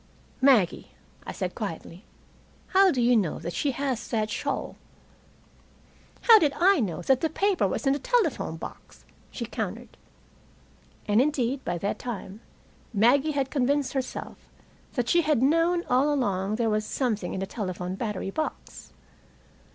[0.41, 0.95] "Maggie,"
[1.27, 2.05] I said quietly,
[2.69, 4.75] "how do you know she has that shawl?"
[6.21, 9.95] "How did I know that paper was in the telephone box?" she countered.
[11.07, 12.41] And, indeed, by that time
[12.95, 14.37] Maggie had convinced herself
[14.93, 18.91] that she had known all along there was something in the telephone battery box.